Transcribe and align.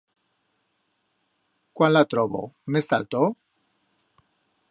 Cuán 1.75 1.93
la 1.97 2.03
trobo, 2.13 2.41
mes 2.73 2.89
ta 2.89 2.95
alto? 3.01 3.21